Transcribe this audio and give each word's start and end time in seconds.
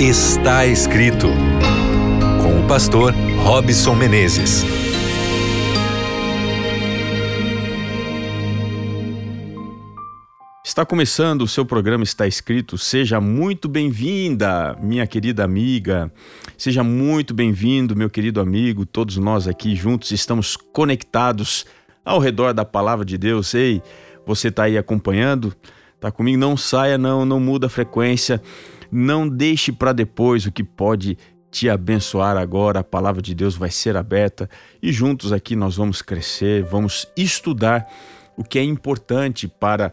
Está 0.00 0.64
escrito 0.64 1.26
com 2.40 2.60
o 2.60 2.68
pastor 2.68 3.12
Robson 3.42 3.96
Menezes. 3.96 4.62
Está 10.64 10.86
começando 10.86 11.42
o 11.42 11.48
seu 11.48 11.66
programa 11.66 12.04
Está 12.04 12.28
Escrito. 12.28 12.78
Seja 12.78 13.20
muito 13.20 13.68
bem-vinda, 13.68 14.78
minha 14.80 15.04
querida 15.04 15.42
amiga. 15.42 16.12
Seja 16.56 16.84
muito 16.84 17.34
bem-vindo, 17.34 17.96
meu 17.96 18.08
querido 18.08 18.40
amigo. 18.40 18.86
Todos 18.86 19.16
nós 19.16 19.48
aqui 19.48 19.74
juntos 19.74 20.12
estamos 20.12 20.56
conectados 20.56 21.66
ao 22.04 22.20
redor 22.20 22.54
da 22.54 22.64
palavra 22.64 23.04
de 23.04 23.18
Deus. 23.18 23.52
Ei, 23.52 23.82
você 24.24 24.46
está 24.46 24.62
aí 24.62 24.78
acompanhando? 24.78 25.52
Tá 25.98 26.12
comigo? 26.12 26.38
Não 26.38 26.56
saia, 26.56 26.96
não, 26.96 27.24
não 27.24 27.40
muda 27.40 27.66
a 27.66 27.70
frequência. 27.70 28.40
Não 28.90 29.28
deixe 29.28 29.72
para 29.72 29.92
depois 29.92 30.46
o 30.46 30.52
que 30.52 30.64
pode 30.64 31.18
te 31.50 31.68
abençoar 31.68 32.36
agora. 32.36 32.80
A 32.80 32.84
palavra 32.84 33.20
de 33.20 33.34
Deus 33.34 33.56
vai 33.56 33.70
ser 33.70 33.96
aberta 33.96 34.48
e 34.82 34.92
juntos 34.92 35.32
aqui 35.32 35.56
nós 35.56 35.76
vamos 35.76 36.02
crescer, 36.02 36.62
vamos 36.62 37.06
estudar 37.16 37.86
o 38.36 38.44
que 38.44 38.58
é 38.58 38.62
importante 38.62 39.48
para 39.48 39.92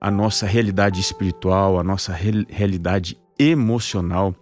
a 0.00 0.10
nossa 0.10 0.46
realidade 0.46 1.00
espiritual, 1.00 1.78
a 1.78 1.82
nossa 1.82 2.12
realidade 2.12 3.18
emocional. 3.38 4.34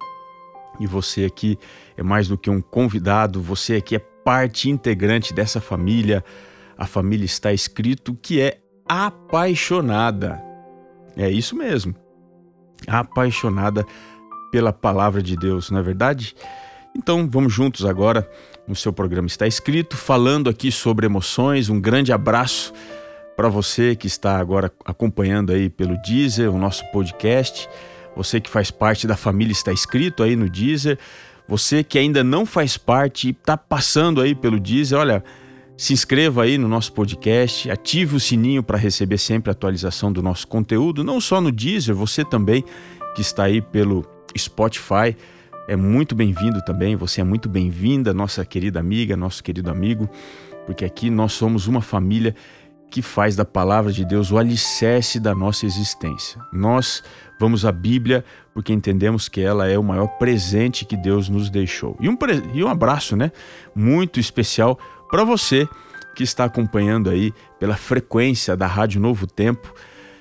E 0.81 0.87
você 0.87 1.25
aqui 1.25 1.59
é 1.97 2.03
mais 2.03 2.29
do 2.29 2.37
que 2.37 2.51
um 2.51 2.61
convidado, 2.61 3.41
você 3.41 3.77
aqui 3.77 3.97
é 3.97 3.99
parte 3.99 4.69
integrante 4.69 5.33
dessa 5.33 5.61
família. 5.61 6.25
A 6.77 6.87
família 6.87 7.25
está 7.25 7.53
escrito 7.53 8.15
que 8.15 8.41
é 8.41 8.59
apaixonada. 8.89 10.43
É 11.17 11.31
isso 11.31 11.57
mesmo. 11.57 11.95
Apaixonada 12.87 13.87
pela 14.51 14.73
palavra 14.73 15.23
de 15.23 15.37
Deus, 15.37 15.71
não 15.71 15.79
é 15.79 15.83
verdade? 15.83 16.35
Então 16.95 17.29
vamos 17.29 17.53
juntos 17.53 17.87
agora 17.87 18.29
no 18.67 18.77
seu 18.77 18.93
programa 18.93 19.27
está 19.27 19.47
escrito 19.47 19.97
falando 19.97 20.49
aqui 20.49 20.71
sobre 20.71 21.07
emoções. 21.07 21.69
Um 21.69 21.81
grande 21.81 22.13
abraço 22.13 22.73
para 23.37 23.49
você 23.49 23.97
que 23.97 24.07
está 24.07 24.39
agora 24.39 24.71
acompanhando 24.85 25.53
aí 25.53 25.69
pelo 25.69 26.01
Deezer, 26.03 26.51
o 26.51 26.59
nosso 26.59 26.85
podcast, 26.93 27.69
você 28.15 28.41
que 28.41 28.51
faz 28.51 28.71
parte 28.71 29.07
da 29.07 29.17
família 29.17 29.53
está 29.53 29.73
escrito 29.73 30.23
aí 30.23 30.37
no 30.37 30.49
Deezer, 30.49 30.99
você 31.49 31.83
que 31.83 31.99
ainda 31.99 32.23
não 32.23 32.47
faz 32.47 32.77
parte 32.77 33.29
e 33.29 33.31
está 33.31 33.57
passando 33.57 34.21
aí 34.21 34.35
pelo 34.35 34.61
Deezer, 34.61 34.99
olha, 34.99 35.25
se 35.77 35.93
inscreva 35.93 36.45
aí 36.45 36.59
no 36.59 36.69
nosso 36.69 36.93
podcast, 36.93 37.71
ative 37.71 38.17
o 38.17 38.21
sininho 38.21 38.63
para 38.63 38.79
receber 38.79 39.19
sempre 39.19 39.51
a 39.51 39.53
atualização 39.53 40.13
do 40.13 40.23
nosso 40.23 40.47
conteúdo, 40.47 41.03
não 41.03 41.21
só 41.21 41.41
no 41.41 41.51
Deezer, 41.51 41.95
você 41.95 42.25
também 42.25 42.65
que 43.15 43.21
está 43.21 43.45
aí 43.45 43.61
pelo 43.61 44.05
Spotify, 44.37 45.17
é 45.69 45.77
muito 45.77 46.15
bem-vindo 46.15 46.63
também, 46.65 46.97
você 46.97 47.21
é 47.21 47.25
muito 47.25 47.49
bem-vinda, 47.49 48.13
nossa 48.13 48.45
querida 48.45 48.81
amiga, 48.81 49.17
nosso 49.17 49.43
querido 49.43 49.71
amigo, 49.71 50.09
porque 50.67 50.85
aqui 50.85 51.11
nós 51.11 51.33
somos 51.33 51.67
uma 51.67 51.81
família 51.81 52.35
que 52.93 53.01
faz 53.01 53.35
da 53.35 53.45
palavra 53.45 53.91
de 53.91 54.05
Deus 54.05 54.31
o 54.31 54.37
alicerce 54.37 55.19
da 55.19 55.35
nossa 55.35 55.65
existência. 55.65 56.39
Nós 56.53 57.03
vamos 57.41 57.65
à 57.65 57.73
Bíblia 57.73 58.23
porque 58.53 58.71
entendemos 58.71 59.31
que 59.31 59.41
ela 59.41 59.67
é 59.67 59.79
o 59.79 59.83
maior 59.83 60.09
presente 60.19 60.85
que 60.85 60.97
Deus 60.97 61.27
nos 61.31 61.49
deixou. 61.49 61.97
E 61.99 62.07
um, 62.07 62.19
e 62.53 62.63
um 62.63 62.69
abraço, 62.69 63.17
né? 63.17 63.33
Muito 63.75 64.21
especial 64.21 64.79
para 65.13 65.25
você 65.25 65.69
que 66.17 66.23
está 66.23 66.47
acompanhando 66.47 67.11
aí 67.11 67.35
pela 67.61 67.77
frequência 67.77 68.57
da 68.57 68.67
Rádio 68.67 68.99
Novo 68.99 69.27
Tempo, 69.27 69.75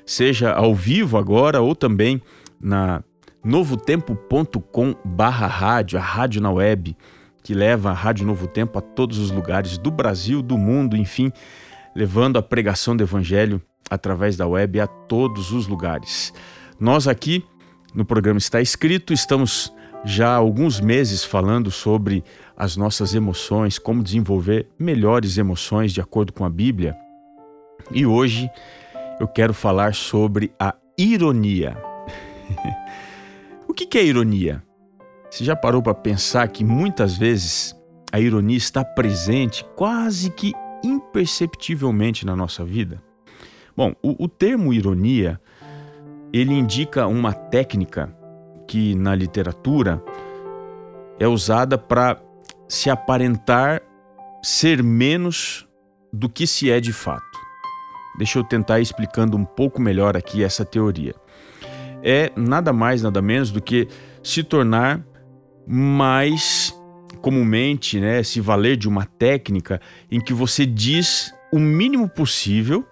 seja 0.06 0.52
ao 0.52 0.75
vivo 0.75 1.17
agora 1.17 1.61
ou 1.61 1.73
também 1.73 2.22
na 2.59 3.02
novotempo.com 3.42 4.94
barra 5.06 5.47
rádio, 5.47 5.97
a 5.97 6.02
rádio 6.02 6.42
na 6.42 6.52
web, 6.52 6.97
que 7.42 7.53
leva 7.53 7.92
a 7.92 7.94
Rádio 7.94 8.25
Novo 8.28 8.47
Tempo 8.47 8.78
a 8.80 8.81
todos 8.81 9.17
os 9.17 9.31
lugares 9.31 9.78
do 9.78 9.90
Brasil, 9.90 10.41
do 10.41 10.57
mundo, 10.57 10.97
enfim, 10.97 11.31
levando 11.96 12.38
a 12.38 12.44
pregação 12.44 12.94
do 12.94 13.01
Evangelho 13.01 13.62
através 13.90 14.35
da 14.35 14.46
web 14.46 14.78
a 14.81 14.88
todos 14.88 15.53
os 15.53 15.68
lugares. 15.68 16.34
Nós 16.78 17.07
aqui 17.07 17.46
no 17.96 18.03
programa 18.03 18.40
Está 18.40 18.59
Escrito 18.59 19.13
estamos 19.13 19.74
já 20.03 20.29
há 20.29 20.35
alguns 20.35 20.79
meses 20.79 21.23
falando 21.23 21.69
sobre 21.69 22.23
as 22.57 22.75
nossas 22.75 23.13
emoções, 23.13 23.78
como 23.78 24.03
desenvolver 24.03 24.67
melhores 24.78 25.38
emoções 25.38 25.94
de 25.94 26.01
acordo 26.01 26.34
com 26.34 26.44
a 26.44 26.50
Bíblia. 26.50 26.95
E 27.91 28.06
hoje 28.06 28.50
eu 29.19 29.28
quero 29.28 29.53
falar 29.53 29.94
sobre 29.94 30.51
a 30.59 30.75
ironia. 30.97 31.78
o 33.67 33.73
que 33.73 33.97
é 33.97 34.03
ironia? 34.03 34.63
Você 35.29 35.44
já 35.44 35.56
parou 35.56 35.81
para 35.81 35.94
pensar 35.94 36.47
que 36.50 36.63
muitas 36.63 37.16
vezes 37.18 37.75
a 38.12 38.19
ironia 38.19 38.57
está 38.57 38.83
presente 38.83 39.66
quase 39.75 40.29
que 40.29 40.53
imperceptivelmente 40.83 42.25
na 42.25 42.35
nossa 42.35 42.66
vida? 42.66 43.01
Bom, 43.75 43.94
o, 44.01 44.25
o 44.25 44.28
termo 44.28 44.73
ironia 44.73 45.39
ele 46.33 46.53
indica 46.53 47.07
uma 47.07 47.33
técnica 47.33 48.16
que 48.72 48.96
na 48.96 49.14
literatura 49.14 50.02
é 51.20 51.28
usada 51.28 51.78
para 51.78 52.22
se 52.70 52.90
aparentar 52.90 53.82
ser 54.42 54.82
menos 54.82 55.68
do 56.14 56.30
que 56.30 56.48
se 56.48 56.72
é 56.72 56.80
de 56.80 56.94
fato. 56.94 57.38
Deixa 58.18 58.40
eu 58.40 58.46
tentar 58.46 58.80
explicando 58.80 59.36
um 59.36 59.44
pouco 59.44 59.81
melhor 59.81 60.16
aqui 60.16 60.42
essa 60.42 60.64
teoria. 60.64 61.14
É 62.02 62.31
nada 62.34 62.72
mais, 62.72 63.04
nada 63.04 63.22
menos 63.22 63.52
do 63.52 63.62
que 63.62 63.90
se 64.24 64.42
tornar 64.42 65.06
mais 65.68 66.74
comumente, 67.22 68.00
né, 68.00 68.24
se 68.24 68.40
valer 68.40 68.78
de 68.78 68.88
uma 68.88 69.06
técnica 69.06 69.81
em 70.10 70.22
que 70.22 70.34
você 70.34 70.66
diz 70.66 71.34
o 71.52 71.60
mínimo 71.60 72.08
possível 72.08 72.88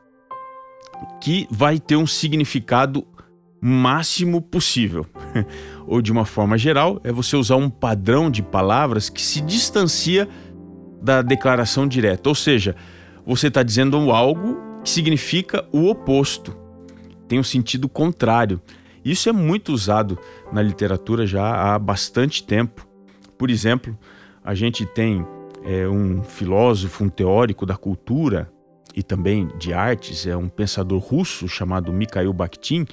que 1.21 1.47
vai 1.49 1.79
ter 1.79 1.95
um 1.95 2.05
significado 2.05 3.07
máximo 3.61 4.41
possível. 4.41 5.05
Ou 5.87 6.01
de 6.01 6.11
uma 6.11 6.25
forma 6.25 6.57
geral, 6.57 6.99
é 7.03 7.11
você 7.11 7.35
usar 7.35 7.55
um 7.55 7.69
padrão 7.69 8.29
de 8.29 8.41
palavras 8.41 9.09
que 9.09 9.21
se 9.21 9.41
distancia 9.41 10.27
da 11.01 11.21
declaração 11.21 11.87
direta. 11.87 12.29
Ou 12.29 12.35
seja, 12.35 12.75
você 13.25 13.47
está 13.47 13.63
dizendo 13.63 14.11
algo 14.11 14.57
que 14.83 14.89
significa 14.89 15.65
o 15.71 15.89
oposto, 15.89 16.55
tem 17.27 17.39
um 17.39 17.43
sentido 17.43 17.87
contrário. 17.87 18.61
Isso 19.05 19.29
é 19.29 19.31
muito 19.31 19.71
usado 19.71 20.17
na 20.51 20.61
literatura 20.61 21.25
já 21.25 21.73
há 21.73 21.79
bastante 21.79 22.43
tempo. 22.43 22.87
Por 23.37 23.49
exemplo, 23.49 23.97
a 24.43 24.53
gente 24.53 24.85
tem 24.85 25.25
é, 25.63 25.87
um 25.87 26.23
filósofo, 26.23 27.03
um 27.03 27.09
teórico 27.09 27.65
da 27.65 27.77
cultura 27.77 28.51
e 28.95 29.03
também 29.03 29.47
de 29.57 29.73
artes, 29.73 30.25
é 30.25 30.35
um 30.35 30.49
pensador 30.49 30.99
russo 30.99 31.47
chamado 31.47 31.93
Mikhail 31.93 32.33
Bakhtin, 32.33 32.85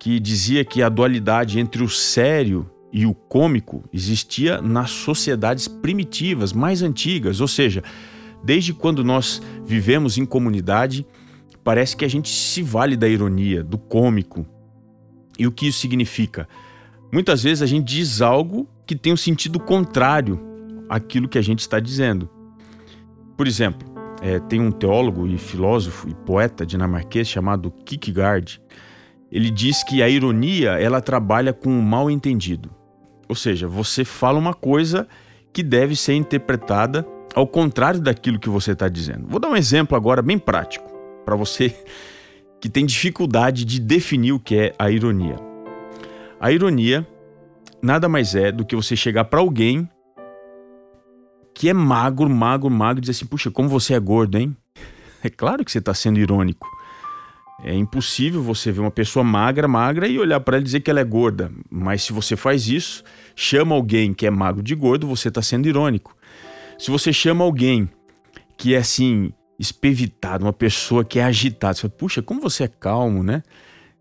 que 0.00 0.18
dizia 0.18 0.64
que 0.64 0.82
a 0.82 0.88
dualidade 0.88 1.60
entre 1.60 1.84
o 1.84 1.88
sério 1.88 2.68
e 2.90 3.04
o 3.04 3.12
cômico 3.12 3.84
existia 3.92 4.60
nas 4.62 4.90
sociedades 4.90 5.68
primitivas, 5.68 6.54
mais 6.54 6.82
antigas, 6.82 7.38
ou 7.38 7.46
seja, 7.46 7.84
desde 8.42 8.72
quando 8.72 9.04
nós 9.04 9.42
vivemos 9.62 10.16
em 10.16 10.24
comunidade, 10.24 11.06
parece 11.62 11.94
que 11.94 12.04
a 12.04 12.08
gente 12.08 12.30
se 12.30 12.62
vale 12.62 12.96
da 12.96 13.06
ironia, 13.06 13.62
do 13.62 13.76
cômico. 13.76 14.46
E 15.38 15.46
o 15.46 15.52
que 15.52 15.68
isso 15.68 15.80
significa? 15.80 16.48
Muitas 17.12 17.42
vezes 17.42 17.60
a 17.60 17.66
gente 17.66 17.84
diz 17.84 18.22
algo 18.22 18.66
que 18.86 18.96
tem 18.96 19.12
um 19.12 19.18
sentido 19.18 19.60
contrário 19.60 20.40
àquilo 20.88 21.28
que 21.28 21.36
a 21.36 21.42
gente 21.42 21.58
está 21.58 21.78
dizendo. 21.78 22.26
Por 23.36 23.46
exemplo, 23.46 23.86
é, 24.22 24.38
tem 24.40 24.60
um 24.62 24.70
teólogo 24.70 25.26
e 25.26 25.36
filósofo 25.36 26.08
e 26.08 26.14
poeta 26.14 26.64
dinamarquês 26.64 27.28
chamado 27.28 27.70
Kierkegaard 27.70 28.62
ele 29.30 29.50
diz 29.50 29.82
que 29.84 30.02
a 30.02 30.08
ironia 30.08 30.72
ela 30.72 31.00
trabalha 31.00 31.52
com 31.52 31.70
o 31.70 31.82
mal 31.82 32.10
entendido. 32.10 32.70
Ou 33.28 33.34
seja, 33.34 33.68
você 33.68 34.04
fala 34.04 34.38
uma 34.38 34.54
coisa 34.54 35.06
que 35.52 35.62
deve 35.62 35.94
ser 35.94 36.14
interpretada 36.14 37.06
ao 37.34 37.46
contrário 37.46 38.00
daquilo 38.00 38.40
que 38.40 38.48
você 38.48 38.72
está 38.72 38.88
dizendo. 38.88 39.26
Vou 39.28 39.38
dar 39.38 39.48
um 39.48 39.56
exemplo 39.56 39.96
agora 39.96 40.20
bem 40.20 40.38
prático 40.38 40.90
para 41.24 41.36
você 41.36 41.74
que 42.60 42.68
tem 42.68 42.84
dificuldade 42.84 43.64
de 43.64 43.80
definir 43.80 44.32
o 44.32 44.40
que 44.40 44.56
é 44.56 44.74
a 44.78 44.90
ironia. 44.90 45.36
A 46.40 46.50
ironia 46.50 47.06
nada 47.82 48.08
mais 48.08 48.34
é 48.34 48.50
do 48.50 48.64
que 48.64 48.76
você 48.76 48.96
chegar 48.96 49.24
para 49.24 49.40
alguém 49.40 49.88
que 51.54 51.68
é 51.68 51.72
magro, 51.72 52.28
magro, 52.28 52.70
magro 52.70 52.98
e 52.98 53.02
dizer 53.02 53.12
assim: 53.12 53.26
puxa, 53.26 53.50
como 53.50 53.68
você 53.68 53.94
é 53.94 54.00
gordo, 54.00 54.38
hein? 54.38 54.56
É 55.22 55.28
claro 55.28 55.64
que 55.64 55.70
você 55.70 55.78
está 55.78 55.92
sendo 55.92 56.18
irônico. 56.18 56.66
É 57.62 57.74
impossível 57.74 58.42
você 58.42 58.72
ver 58.72 58.80
uma 58.80 58.90
pessoa 58.90 59.22
magra, 59.22 59.68
magra 59.68 60.08
e 60.08 60.18
olhar 60.18 60.40
para 60.40 60.56
ela 60.56 60.62
e 60.62 60.64
dizer 60.64 60.80
que 60.80 60.90
ela 60.90 61.00
é 61.00 61.04
gorda. 61.04 61.52
Mas 61.70 62.02
se 62.02 62.12
você 62.12 62.36
faz 62.36 62.68
isso, 62.68 63.04
chama 63.36 63.74
alguém 63.74 64.14
que 64.14 64.26
é 64.26 64.30
magro 64.30 64.62
de 64.62 64.74
gordo, 64.74 65.06
você 65.06 65.28
está 65.28 65.42
sendo 65.42 65.68
irônico. 65.68 66.16
Se 66.78 66.90
você 66.90 67.12
chama 67.12 67.44
alguém 67.44 67.88
que 68.56 68.74
é 68.74 68.78
assim, 68.78 69.32
espevitado, 69.58 70.44
uma 70.46 70.52
pessoa 70.52 71.04
que 71.04 71.18
é 71.18 71.24
agitada, 71.24 71.74
você 71.74 71.82
fala, 71.82 71.94
puxa, 71.96 72.22
como 72.22 72.40
você 72.40 72.64
é 72.64 72.68
calmo, 72.68 73.22
né? 73.22 73.42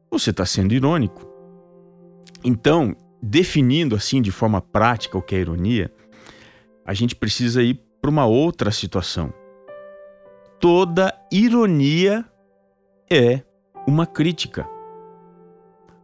Você 0.09 0.29
está 0.29 0.45
sendo 0.45 0.73
irônico. 0.73 1.27
Então, 2.43 2.95
definindo 3.21 3.95
assim 3.95 4.21
de 4.21 4.31
forma 4.31 4.61
prática 4.61 5.17
o 5.17 5.21
que 5.21 5.35
é 5.35 5.39
ironia, 5.39 5.91
a 6.85 6.93
gente 6.93 7.13
precisa 7.13 7.61
ir 7.61 7.79
para 8.01 8.09
uma 8.09 8.25
outra 8.25 8.71
situação. 8.71 9.33
Toda 10.59 11.13
ironia 11.31 12.25
é 13.09 13.41
uma 13.89 14.05
crítica. 14.05 14.67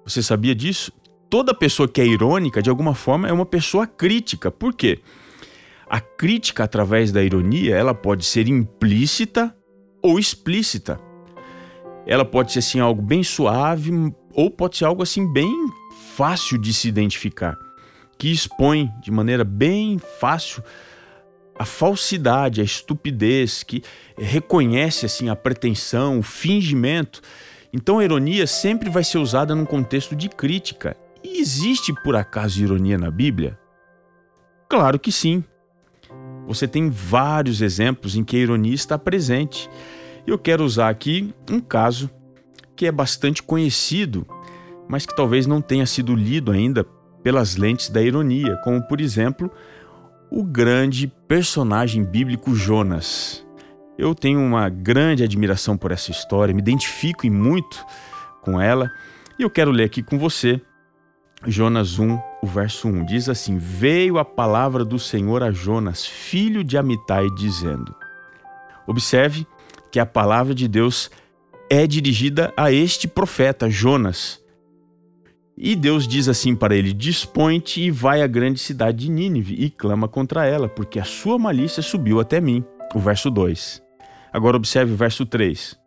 Você 0.04 0.22
sabia 0.22 0.54
disso? 0.54 0.92
Toda 1.30 1.54
pessoa 1.54 1.88
que 1.88 2.02
é 2.02 2.06
irônica, 2.06 2.62
de 2.62 2.70
alguma 2.70 2.94
forma, 2.94 3.28
é 3.28 3.32
uma 3.32 3.46
pessoa 3.46 3.88
crítica. 3.88 4.52
Por 4.52 4.74
quê? 4.74 5.00
A 5.88 6.00
crítica 6.02 6.64
através 6.64 7.12
da 7.12 7.24
ironia, 7.24 7.76
ela 7.76 7.94
pode 7.94 8.26
ser 8.26 8.48
implícita 8.48 9.56
ou 10.02 10.20
explícita. 10.20 11.00
Ela 12.06 12.26
pode 12.26 12.52
ser 12.52 12.60
assim 12.60 12.80
algo 12.80 13.02
bem 13.02 13.24
suave 13.24 13.92
ou 14.34 14.52
pode 14.52 14.78
ser 14.78 14.86
algo 14.86 15.02
assim 15.02 15.32
bem 15.32 15.52
fácil 16.16 16.58
de 16.58 16.74
se 16.74 16.88
identificar, 16.88 17.58
que 18.18 18.32
expõe 18.32 18.92
de 19.02 19.12
maneira 19.12 19.44
bem 19.44 20.00
fácil 20.20 20.64
a 21.58 21.66
falsidade, 21.66 22.62
a 22.62 22.64
estupidez, 22.64 23.64
que 23.64 23.82
reconhece 24.18 25.06
assim 25.06 25.30
a 25.30 25.36
pretensão, 25.36 26.20
o 26.20 26.24
fingimento. 26.24 27.22
Então 27.76 28.00
a 28.00 28.06
ironia 28.06 28.48
sempre 28.48 28.90
vai 28.90 29.04
ser 29.04 29.18
usada 29.18 29.54
num 29.54 29.66
contexto 29.66 30.16
de 30.16 30.30
crítica. 30.30 30.96
E 31.22 31.42
existe 31.42 31.94
por 32.06 32.16
acaso 32.16 32.64
ironia 32.64 32.98
na 32.98 33.12
Bíblia? 33.12 33.60
Claro 34.70 34.98
que 34.98 35.12
sim. 35.12 35.44
Você 36.48 36.70
tem 36.70 36.90
vários 36.90 37.62
exemplos 37.62 38.16
em 38.16 38.24
que 38.24 38.38
a 38.38 38.40
ironia 38.40 38.74
está 38.74 38.98
presente. 38.98 39.70
Eu 40.26 40.40
quero 40.40 40.64
usar 40.64 40.88
aqui 40.88 41.34
um 41.52 41.60
caso 41.60 42.10
que 42.78 42.86
é 42.86 42.92
bastante 42.94 43.44
conhecido, 43.44 44.26
mas 44.88 45.06
que 45.06 45.14
talvez 45.14 45.46
não 45.46 45.60
tenha 45.60 45.86
sido 45.86 46.16
lido 46.16 46.54
ainda 46.54 46.86
pelas 47.22 47.58
lentes 47.58 47.90
da 47.90 48.02
ironia, 48.02 48.56
como 48.64 48.82
por 48.84 49.02
exemplo 49.02 49.52
o 50.32 50.46
grande 50.46 51.12
personagem 51.28 52.06
bíblico 52.06 52.56
Jonas. 52.56 53.45
Eu 53.98 54.14
tenho 54.14 54.40
uma 54.40 54.70
grande 54.70 55.24
admiração 55.24 55.78
por 55.78 55.92
essa 55.92 56.12
história, 56.12 56.54
me 56.54 56.62
identifico 56.62 57.26
em 57.26 57.30
muito 57.30 57.86
com 58.42 58.60
ela 58.60 58.92
e 59.40 59.44
eu 59.44 59.50
quero 59.50 59.72
ler 59.72 59.86
aqui 59.86 60.04
com 60.04 60.18
você 60.18 60.62
Jonas 61.48 62.00
1, 62.00 62.20
o 62.42 62.48
verso 62.48 62.88
1. 62.88 63.06
Diz 63.06 63.30
assim: 63.30 63.58
Veio 63.58 64.18
a 64.18 64.26
palavra 64.26 64.84
do 64.84 64.98
Senhor 64.98 65.44
a 65.44 65.52
Jonas, 65.52 66.06
filho 66.06 66.64
de 66.64 66.78
Amitai, 66.78 67.28
dizendo. 67.38 67.94
Observe 68.88 69.46
que 69.92 70.00
a 70.00 70.06
palavra 70.06 70.54
de 70.54 70.68
Deus 70.68 71.10
é 71.70 71.86
dirigida 71.86 72.54
a 72.56 72.72
este 72.72 73.08
profeta, 73.08 73.70
Jonas. 73.70 74.44
E 75.58 75.76
Deus 75.76 76.08
diz 76.08 76.28
assim 76.28 76.56
para 76.56 76.76
ele: 76.76 76.94
Dispõe-te 76.94 77.82
e 77.82 77.92
vai 77.92 78.22
à 78.22 78.28
grande 78.28 78.60
cidade 78.60 79.06
de 79.06 79.12
Nínive 79.12 79.56
e 79.56 79.70
clama 79.70 80.08
contra 80.08 80.46
ela, 80.46 80.68
porque 80.68 81.00
a 81.00 81.06
sua 81.06 81.38
malícia 81.38 81.84
subiu 81.84 82.20
até 82.20 82.42
mim. 82.42 82.64
O 82.94 83.00
verso 83.00 83.30
2. 83.30 83.85
Agora 84.36 84.58
observe 84.58 84.92
o 84.92 84.98
verso 84.98 85.26
3. 85.26 85.80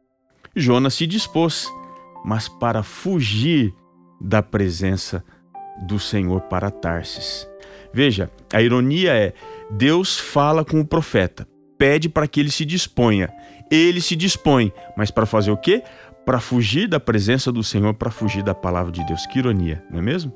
Jonas 0.57 0.95
se 0.95 1.07
dispôs, 1.07 1.69
mas 2.25 2.49
para 2.49 2.83
fugir 2.83 3.75
da 4.19 4.43
presença 4.43 5.23
do 5.87 5.99
Senhor 5.99 6.41
para 6.41 6.71
Tarsis. 6.71 7.47
Veja, 7.93 8.31
a 8.51 8.63
ironia 8.63 9.13
é: 9.13 9.35
Deus 9.71 10.19
fala 10.19 10.65
com 10.65 10.81
o 10.81 10.87
profeta, 10.87 11.47
pede 11.77 12.09
para 12.09 12.27
que 12.27 12.41
ele 12.41 12.51
se 12.51 12.65
disponha. 12.65 13.31
Ele 13.71 14.01
se 14.01 14.17
dispõe, 14.17 14.73
mas 14.97 15.11
para 15.11 15.27
fazer 15.27 15.51
o 15.51 15.57
quê? 15.57 15.83
para 16.25 16.41
fugir 16.41 16.87
da 16.87 17.01
presença 17.01 17.51
do 17.51 17.65
Senhor, 17.65 17.95
para 17.95 18.11
fugir 18.11 18.43
da 18.43 18.55
palavra 18.55 18.93
de 18.93 19.03
Deus. 19.07 19.25
Que 19.25 19.39
ironia, 19.39 19.83
não 19.91 19.99
é 19.99 20.03
mesmo? 20.03 20.31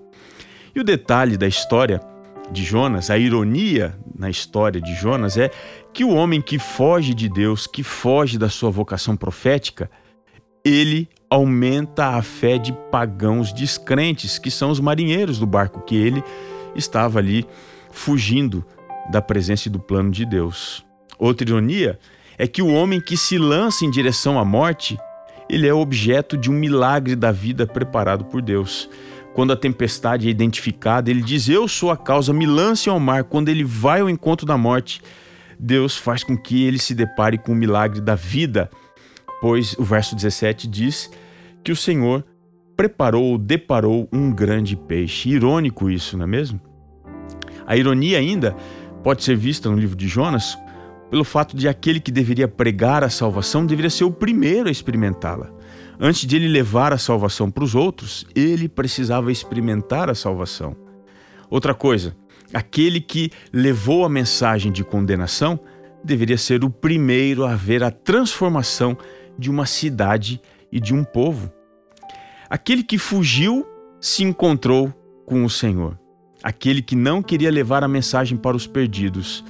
E 0.75 0.81
o 0.81 0.85
detalhe 0.85 1.37
da 1.37 1.47
história 1.47 2.01
de 2.51 2.65
Jonas, 2.65 3.11
a 3.11 3.19
ironia 3.19 3.95
na 4.19 4.31
história 4.31 4.81
de 4.81 4.95
Jonas 4.95 5.37
é 5.37 5.51
que 5.93 6.05
o 6.05 6.11
homem 6.11 6.41
que 6.41 6.59
foge 6.59 7.15
de 7.15 7.29
Deus, 7.29 7.67
que 7.67 7.83
foge 7.83 8.39
da 8.39 8.49
sua 8.49 8.71
vocação 8.71 9.17
profética, 9.17 9.91
ele 10.65 11.09
aumenta 11.29 12.09
a 12.09 12.23
fé 12.23 12.59
de 12.59 12.73
pagãos 12.91 13.53
descrentes, 13.53 14.39
que 14.39 14.51
são 14.51 14.71
os 14.71 14.81
marinheiros 14.81 15.39
do 15.39 15.47
barco 15.47 15.81
que 15.81 15.97
ele 15.97 16.23
estava 16.75 17.19
ali 17.19 17.47
fugindo 17.91 18.65
da 19.11 19.21
presença 19.21 19.69
e 19.69 19.71
do 19.71 19.79
plano 19.79 20.11
de 20.11 20.25
Deus. 20.25 20.85
Outra 21.19 21.49
ironia 21.49 21.99
é 22.39 22.47
que 22.47 22.63
o 22.63 22.73
homem 22.73 23.01
que 23.01 23.17
se 23.17 23.37
lança 23.39 23.85
em 23.85 23.91
direção 23.91 24.39
à 24.39 24.45
morte 24.45 24.99
ele 25.53 25.69
é 25.69 25.75
objeto 25.75 26.37
de 26.37 26.51
um 26.51 26.55
milagre 26.55 27.15
da 27.15 27.31
vida 27.31 27.67
preparado 27.67 28.25
por 28.25 28.41
Deus. 28.41 28.89
Quando 29.35 29.53
a 29.53 29.57
tempestade 29.57 30.27
é 30.27 30.31
identificada, 30.31 31.11
ele 31.11 31.21
diz: 31.21 31.47
Eu 31.47 31.69
sou 31.69 31.91
a 31.91 31.97
causa, 31.97 32.33
me 32.33 32.47
lance 32.47 32.89
ao 32.89 32.99
mar. 32.99 33.25
Quando 33.25 33.51
ele 33.51 33.63
vai 33.63 34.01
ao 34.01 34.09
encontro 34.09 34.47
da 34.47 34.57
morte, 34.57 35.03
Deus 35.65 35.97
faz 35.97 36.25
com 36.25 36.37
que 36.37 36.65
ele 36.65 36.79
se 36.79 36.93
depare 36.93 37.39
com 37.39 37.53
o 37.53 37.55
milagre 37.55 38.01
da 38.01 38.17
vida, 38.17 38.69
pois 39.41 39.75
o 39.79 39.85
verso 39.85 40.17
17 40.17 40.67
diz 40.67 41.09
que 41.63 41.71
o 41.71 41.77
Senhor 41.77 42.25
preparou, 42.77 43.39
deparou 43.39 44.09
um 44.13 44.33
grande 44.33 44.77
peixe. 44.77 45.31
Irônico 45.31 45.89
isso, 45.89 46.17
não 46.17 46.25
é 46.25 46.27
mesmo? 46.27 46.61
A 47.65 47.77
ironia 47.77 48.19
ainda 48.19 48.57
pode 49.05 49.23
ser 49.23 49.37
vista 49.37 49.71
no 49.71 49.79
livro 49.79 49.95
de 49.95 50.09
Jonas 50.09 50.59
pelo 51.09 51.23
fato 51.23 51.57
de 51.57 51.69
aquele 51.69 52.01
que 52.01 52.11
deveria 52.11 52.49
pregar 52.49 53.05
a 53.05 53.11
salvação 53.11 53.65
deveria 53.65 53.91
ser 53.91 54.05
o 54.05 54.11
primeiro 54.11 54.69
a 54.69 54.73
experimentá-la. 54.73 55.49
Antes 56.01 56.27
de 56.27 56.35
ele 56.35 56.49
levar 56.49 56.93
a 56.93 56.99
salvação 56.99 57.51
para 57.51 57.63
os 57.63 57.77
outros, 57.77 58.27
ele 58.35 58.69
precisava 58.69 59.31
experimentar 59.31 60.11
a 60.11 60.15
salvação. 60.15 60.75
Outra 61.49 61.75
coisa, 61.75 62.17
aquele 62.53 63.01
que 63.01 63.31
levou 63.53 64.05
a 64.05 64.09
mensagem 64.09 64.71
de 64.71 64.85
condenação 64.85 65.59
deveria 66.05 66.39
ser 66.39 66.65
o 66.65 66.71
primeiro 66.71 67.45
a 67.45 67.55
ver 67.55 67.83
a 67.83 67.91
transformação 67.91 68.97
de 69.39 69.51
uma 69.51 69.67
cidade 69.67 70.41
e 70.71 70.81
de 70.81 70.95
um 70.95 71.05
povo. 71.05 71.53
Aquele 72.51 72.83
que 72.83 72.99
fugiu 72.99 73.67
se 74.01 74.25
encontrou 74.25 74.93
com 75.25 75.45
o 75.45 75.51
Senhor. 75.51 75.99
Aquele 76.43 76.83
que 76.83 76.97
não 76.97 77.23
queria 77.23 77.51
levar 77.51 77.85
a 77.85 77.89
mensagem 77.89 78.37
para 78.37 78.57
os 78.57 78.67
perdidos 78.67 79.45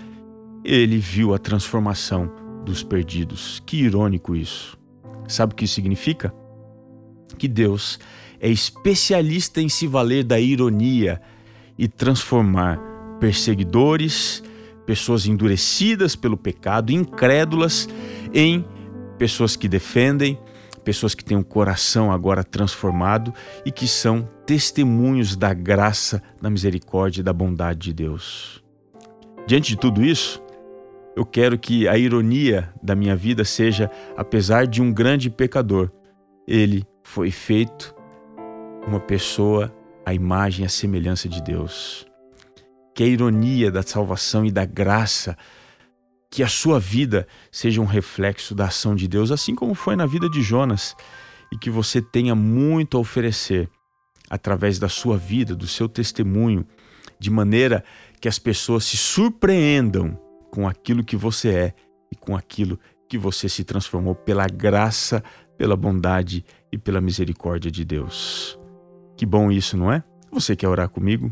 ele 0.64 0.98
viu 0.98 1.34
a 1.34 1.38
transformação 1.38 2.30
dos 2.64 2.82
perdidos. 2.82 3.60
Que 3.66 3.78
irônico 3.78 4.36
isso. 4.36 4.78
Sabe 5.26 5.52
o 5.52 5.56
que 5.56 5.64
isso 5.64 5.74
significa? 5.74 6.32
Que 7.38 7.48
Deus 7.48 7.98
é 8.40 8.48
especialista 8.48 9.60
em 9.60 9.68
se 9.68 9.86
valer 9.86 10.24
da 10.24 10.38
ironia 10.38 11.20
e 11.76 11.88
transformar 11.88 12.78
perseguidores, 13.22 14.42
pessoas 14.84 15.26
endurecidas 15.28 16.16
pelo 16.16 16.36
pecado, 16.36 16.90
incrédulas, 16.90 17.88
em 18.34 18.64
pessoas 19.16 19.54
que 19.54 19.68
defendem, 19.68 20.36
pessoas 20.82 21.14
que 21.14 21.24
têm 21.24 21.36
um 21.36 21.42
coração 21.44 22.10
agora 22.10 22.42
transformado 22.42 23.32
e 23.64 23.70
que 23.70 23.86
são 23.86 24.28
testemunhos 24.44 25.36
da 25.36 25.54
graça, 25.54 26.20
da 26.40 26.50
misericórdia 26.50 27.20
e 27.20 27.22
da 27.22 27.32
bondade 27.32 27.78
de 27.78 27.92
Deus. 27.92 28.60
Diante 29.46 29.68
de 29.68 29.76
tudo 29.76 30.04
isso, 30.04 30.42
eu 31.14 31.24
quero 31.24 31.56
que 31.56 31.86
a 31.86 31.96
ironia 31.96 32.74
da 32.82 32.96
minha 32.96 33.14
vida 33.14 33.44
seja, 33.44 33.88
apesar 34.16 34.66
de 34.66 34.82
um 34.82 34.92
grande 34.92 35.30
pecador, 35.30 35.92
ele 36.44 36.84
foi 37.04 37.30
feito 37.30 37.94
uma 38.84 38.98
pessoa 38.98 39.72
à 40.04 40.12
imagem 40.12 40.64
e 40.64 40.66
à 40.66 40.68
semelhança 40.68 41.28
de 41.28 41.40
Deus. 41.40 42.10
Que 42.94 43.02
a 43.02 43.06
ironia 43.06 43.70
da 43.70 43.82
salvação 43.82 44.44
e 44.44 44.50
da 44.50 44.64
graça, 44.64 45.36
que 46.30 46.42
a 46.42 46.48
sua 46.48 46.80
vida 46.80 47.26
seja 47.50 47.80
um 47.80 47.84
reflexo 47.84 48.54
da 48.54 48.66
ação 48.66 48.94
de 48.94 49.06
Deus, 49.06 49.30
assim 49.30 49.54
como 49.54 49.74
foi 49.74 49.96
na 49.96 50.06
vida 50.06 50.28
de 50.28 50.42
Jonas, 50.42 50.94
e 51.52 51.58
que 51.58 51.68
você 51.68 52.00
tenha 52.00 52.34
muito 52.34 52.96
a 52.96 53.00
oferecer 53.00 53.68
através 54.30 54.78
da 54.78 54.88
sua 54.88 55.18
vida, 55.18 55.54
do 55.54 55.66
seu 55.66 55.88
testemunho, 55.88 56.66
de 57.18 57.30
maneira 57.30 57.84
que 58.18 58.28
as 58.28 58.38
pessoas 58.38 58.84
se 58.84 58.96
surpreendam 58.96 60.18
com 60.50 60.66
aquilo 60.66 61.04
que 61.04 61.16
você 61.16 61.48
é 61.50 61.74
e 62.10 62.16
com 62.16 62.34
aquilo 62.34 62.78
que 63.08 63.18
você 63.18 63.48
se 63.48 63.62
transformou 63.62 64.14
pela 64.14 64.46
graça, 64.46 65.22
pela 65.58 65.76
bondade 65.76 66.44
e 66.72 66.78
pela 66.78 67.00
misericórdia 67.00 67.70
de 67.70 67.84
Deus. 67.84 68.58
Que 69.16 69.26
bom 69.26 69.52
isso, 69.52 69.76
não 69.76 69.92
é? 69.92 70.02
Você 70.30 70.56
quer 70.56 70.68
orar 70.68 70.88
comigo? 70.88 71.30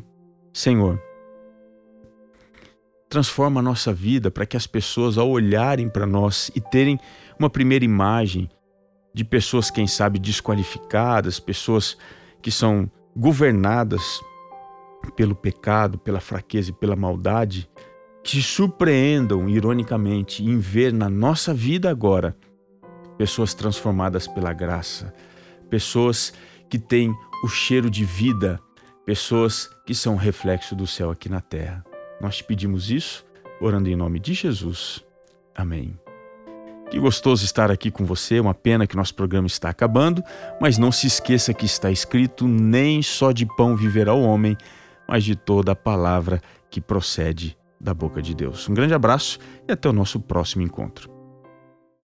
Senhor, 0.52 1.00
transforma 3.10 3.58
a 3.58 3.62
nossa 3.62 3.92
vida 3.92 4.30
para 4.30 4.46
que 4.46 4.56
as 4.56 4.68
pessoas, 4.68 5.18
ao 5.18 5.28
olharem 5.28 5.88
para 5.88 6.06
nós 6.06 6.48
e 6.54 6.60
terem 6.60 6.98
uma 7.36 7.50
primeira 7.50 7.84
imagem 7.84 8.48
de 9.12 9.24
pessoas, 9.24 9.68
quem 9.68 9.88
sabe, 9.88 10.20
desqualificadas, 10.20 11.40
pessoas 11.40 11.98
que 12.40 12.52
são 12.52 12.88
governadas 13.16 14.20
pelo 15.16 15.34
pecado, 15.34 15.98
pela 15.98 16.20
fraqueza 16.20 16.70
e 16.70 16.72
pela 16.72 16.94
maldade, 16.94 17.68
que 18.22 18.40
surpreendam 18.40 19.48
ironicamente 19.48 20.44
em 20.44 20.58
ver 20.58 20.92
na 20.92 21.10
nossa 21.10 21.52
vida 21.52 21.90
agora 21.90 22.36
pessoas 23.18 23.54
transformadas 23.54 24.28
pela 24.28 24.52
graça, 24.52 25.12
pessoas 25.68 26.32
que 26.68 26.78
têm 26.78 27.12
o 27.42 27.48
cheiro 27.48 27.90
de 27.90 28.04
vida, 28.04 28.60
pessoas 29.04 29.68
que 29.84 29.96
são 29.96 30.14
reflexo 30.14 30.76
do 30.76 30.86
céu 30.86 31.10
aqui 31.10 31.28
na 31.28 31.40
terra. 31.40 31.89
Nós 32.20 32.36
te 32.36 32.44
pedimos 32.44 32.90
isso, 32.90 33.24
orando 33.60 33.88
em 33.88 33.96
nome 33.96 34.18
de 34.20 34.34
Jesus. 34.34 35.04
Amém. 35.54 35.98
Que 36.90 36.98
gostoso 36.98 37.44
estar 37.44 37.70
aqui 37.70 37.90
com 37.90 38.04
você. 38.04 38.40
Uma 38.40 38.52
pena 38.52 38.86
que 38.86 38.96
nosso 38.96 39.14
programa 39.14 39.46
está 39.46 39.68
acabando, 39.68 40.22
mas 40.60 40.76
não 40.76 40.90
se 40.90 41.06
esqueça 41.06 41.54
que 41.54 41.64
está 41.64 41.90
escrito: 41.90 42.48
nem 42.48 43.00
só 43.00 43.30
de 43.30 43.46
pão 43.46 43.76
viverá 43.76 44.12
o 44.12 44.22
homem, 44.22 44.56
mas 45.08 45.24
de 45.24 45.36
toda 45.36 45.72
a 45.72 45.76
palavra 45.76 46.40
que 46.68 46.80
procede 46.80 47.56
da 47.80 47.94
boca 47.94 48.20
de 48.20 48.34
Deus. 48.34 48.68
Um 48.68 48.74
grande 48.74 48.92
abraço 48.92 49.38
e 49.68 49.72
até 49.72 49.88
o 49.88 49.92
nosso 49.92 50.20
próximo 50.20 50.62
encontro. 50.62 51.19